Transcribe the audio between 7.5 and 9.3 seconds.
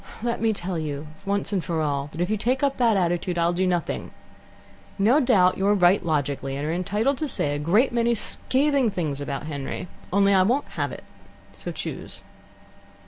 a great many scathing things